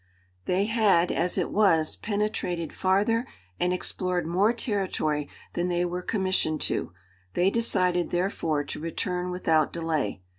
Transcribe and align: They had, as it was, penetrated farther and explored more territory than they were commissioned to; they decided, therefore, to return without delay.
They 0.45 0.65
had, 0.65 1.11
as 1.11 1.37
it 1.37 1.51
was, 1.51 1.95
penetrated 1.95 2.73
farther 2.73 3.27
and 3.59 3.71
explored 3.71 4.25
more 4.25 4.51
territory 4.51 5.29
than 5.53 5.67
they 5.67 5.85
were 5.85 6.01
commissioned 6.01 6.59
to; 6.61 6.91
they 7.35 7.51
decided, 7.51 8.09
therefore, 8.09 8.63
to 8.63 8.79
return 8.79 9.29
without 9.29 9.71
delay. 9.71 10.23